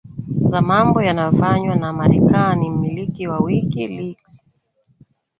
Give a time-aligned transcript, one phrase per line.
[0.41, 4.47] za mambo yanayofanywa na marekani mmiliki wa wiki leaks